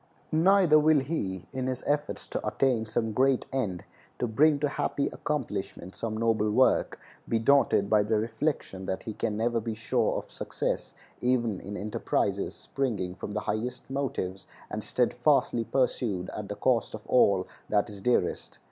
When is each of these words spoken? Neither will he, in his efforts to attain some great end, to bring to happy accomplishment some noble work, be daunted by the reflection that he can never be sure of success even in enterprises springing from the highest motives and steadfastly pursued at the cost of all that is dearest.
Neither 0.31 0.79
will 0.79 1.01
he, 1.01 1.45
in 1.53 1.67
his 1.67 1.83
efforts 1.85 2.27
to 2.29 2.47
attain 2.47 2.87
some 2.87 3.11
great 3.11 3.45
end, 3.53 3.85
to 4.17 4.25
bring 4.25 4.57
to 4.61 4.67
happy 4.67 5.09
accomplishment 5.09 5.95
some 5.95 6.17
noble 6.17 6.49
work, 6.49 6.99
be 7.29 7.37
daunted 7.37 7.87
by 7.87 8.01
the 8.01 8.17
reflection 8.17 8.87
that 8.87 9.03
he 9.03 9.13
can 9.13 9.37
never 9.37 9.59
be 9.59 9.75
sure 9.75 10.17
of 10.17 10.31
success 10.31 10.95
even 11.19 11.59
in 11.59 11.77
enterprises 11.77 12.55
springing 12.55 13.13
from 13.13 13.35
the 13.35 13.41
highest 13.41 13.87
motives 13.91 14.47
and 14.71 14.83
steadfastly 14.83 15.65
pursued 15.65 16.31
at 16.35 16.49
the 16.49 16.55
cost 16.55 16.95
of 16.95 17.05
all 17.05 17.47
that 17.69 17.87
is 17.87 18.01
dearest. 18.01 18.57